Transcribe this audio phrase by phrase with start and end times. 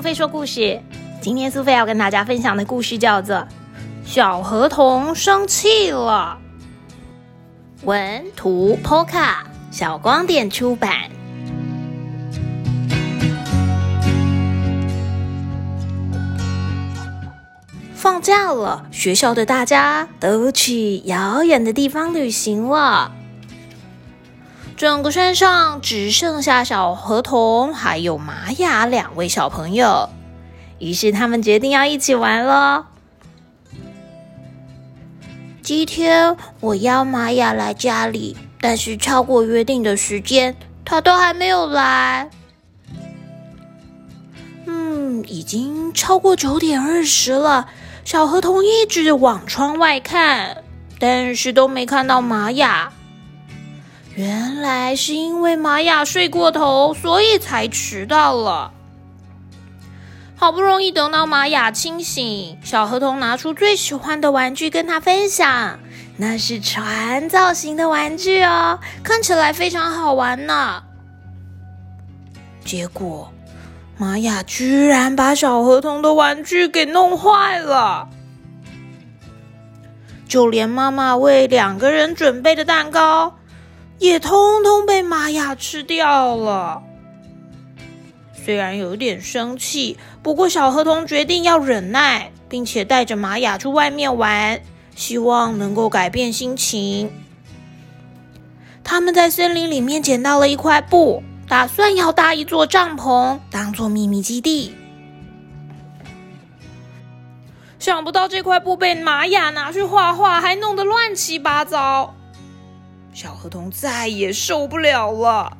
[0.00, 0.80] 苏菲说故事。
[1.20, 3.36] 今天苏菲要跟大家分享的故事叫做
[4.02, 6.38] 《小河童生气了》。
[7.86, 9.34] 文图 Poka
[9.70, 11.10] 小光点出版。
[17.92, 23.12] 放假了，学校的大家都去遥远的地方旅行了。
[24.80, 30.08] 整个山上只剩下小河童还有玛雅两位小朋友，
[30.78, 32.86] 于是他们决定要一起玩了。
[35.60, 42.30] 今天我邀玛雅来家里，但是超过约定的时间，他都还没有来。
[44.64, 47.68] 嗯，已经超过九点二十了。
[48.06, 50.64] 小河童一直往窗外看，
[50.98, 52.90] 但是都没看到玛雅。
[54.20, 58.70] 原来是因为玛雅睡过头，所以才迟到了。
[60.36, 65.78] 好不容易等到玛雅清醒，小河童拿出最喜欢的玩具跟他分享，
[66.18, 70.82] 那是船造型的玩具哦，看起来非常好玩呢。
[72.62, 73.32] 结果，
[73.96, 78.06] 玛雅居然把小河童的玩具给弄坏了，
[80.28, 83.34] 就连妈妈为两个人准备的蛋糕。
[84.00, 86.82] 也通通被玛雅吃掉了。
[88.34, 94.58] 虽然有点生气，不过小河童决定要忍耐，并且带着玛雅去外面玩，
[94.96, 97.12] 希望能够改变心情。
[98.82, 104.74] 他们在森林里面捡到了一块布，打算要搭一座帐篷，当做秘密基地。
[107.78, 112.14] 想不到这块布被玛雅拿去画画，还弄得乱七八糟。
[113.12, 115.56] 小河童再也受不了了，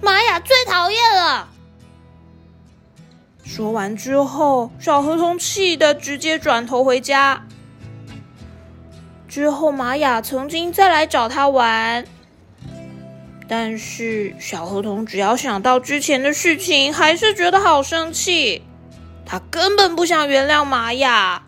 [0.00, 1.48] 玛雅最讨厌了。
[3.44, 7.44] 说完之后，小河童气得直接转头回家。
[9.26, 12.06] 之后，玛雅曾经再来找他玩，
[13.48, 18.62] 但是小河童只要想到之前的事情，还是觉得好生气。
[19.26, 21.42] 他根本不想原谅玛雅。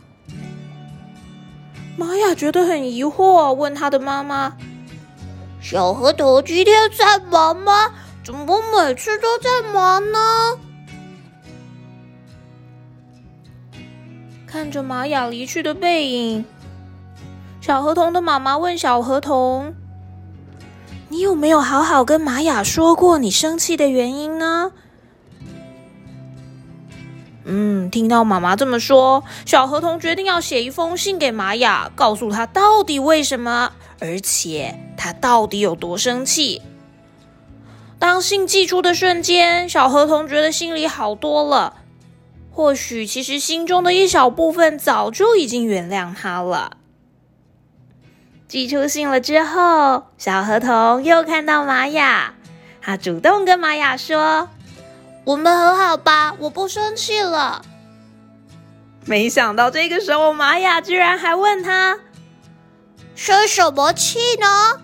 [2.00, 4.56] 玛雅觉得很疑惑，问他的妈妈
[5.61, 7.91] ：“小河童今天在忙吗？
[8.25, 10.19] 怎么每次都在忙呢？”
[14.47, 16.43] 看着玛雅离去的背影，
[17.60, 19.75] 小河童的妈妈问小河童
[21.10, 24.72] ：“你有没有好好跟玛雅说过你生气的原因呢？”
[27.44, 36.62] 嗯，听到妈妈这么说，小河童决定要写一封信给玛雅，告诉他到底为什么，而且他到底有多生气。
[37.99, 41.75] 当信寄出的瞬间，小河童觉得心里好多了。
[42.51, 46.78] 或许，其实心中的一小部分早就已经原谅他了。
[48.49, 52.34] 寄出信了之后，小河童又看到玛雅，
[52.81, 54.49] 他主动跟玛雅说。
[55.25, 57.62] 我们和好吧，我不生气了。
[59.10, 61.98] 没想到这个时候，玛雅居然还问他
[63.16, 64.81] 生什么气呢？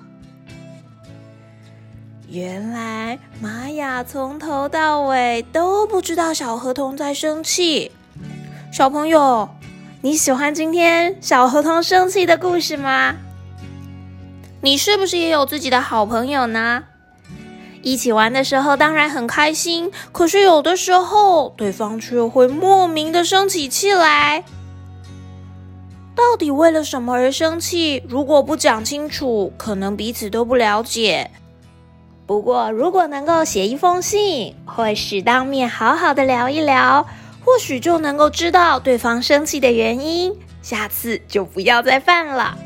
[2.27, 7.93] 原来玛雅从头到尾都不知道小河童在生气。
[8.73, 9.49] 小朋友，
[10.03, 13.15] 你喜欢今天小河童生气的故事吗？
[14.61, 16.83] 你是不是也有自己的好朋友呢？
[17.87, 24.43] 一起玩的时候当然很开心，可是有的时候对方却会莫名的生起气来。
[26.13, 28.03] 到底为了什么而生气？
[28.09, 31.31] 如果不讲清楚，可能彼此都不了解。
[32.27, 37.07] 不过如果能够写一封信，或是当面好好的聊一聊，
[37.45, 42.59] 或许就能够知道对方生气的原因，下次就不要再犯了。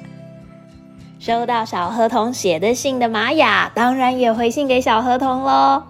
[1.20, 5.82] 收到小河童写的信的玛雅，当然也回信给小河童喽。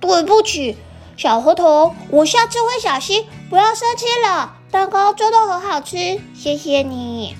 [0.00, 0.76] 对不起，
[1.16, 4.56] 小河童，我下次会小心，不要生气了。
[4.70, 7.34] 蛋糕真的很好吃，谢谢你。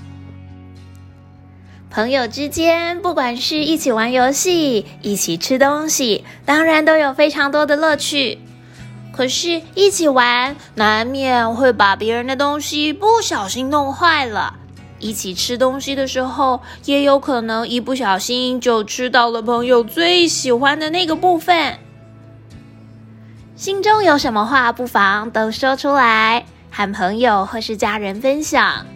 [1.91, 8.39] 朋友之间，不管是一起玩游戏、一起吃东西，当然都有非常多的乐趣。
[9.13, 14.55] 可是，一起玩难免会把别人的东西不小心弄坏了。
[15.03, 21.77] 一起吃东西的时候也有可能一不小心就吃到了朋友最喜欢的那个部分。
[23.57, 28.87] 心中有什么话不妨都说出来和朋友或是家人分享。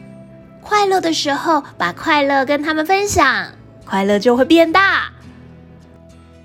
[0.62, 3.46] 快乐的时候把快乐跟他们分享
[3.84, 5.10] 快乐就会变大。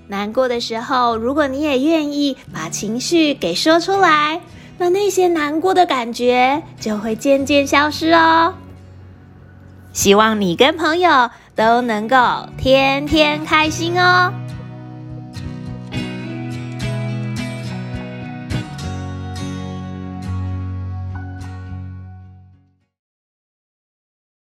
[0.08, 4.40] 难过的时候如果你也愿意把情绪给说出来
[4.76, 8.52] 那那些难过的感觉就会渐渐消失哦。
[9.92, 12.16] 希望你跟朋友都能够
[12.56, 14.32] 天天开心哦。